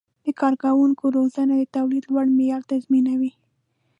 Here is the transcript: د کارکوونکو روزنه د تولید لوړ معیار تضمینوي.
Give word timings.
د 0.25 0.27
کارکوونکو 0.41 1.05
روزنه 1.17 1.53
د 1.57 1.63
تولید 1.75 2.03
لوړ 2.11 2.25
معیار 2.37 2.61
تضمینوي. 2.71 3.31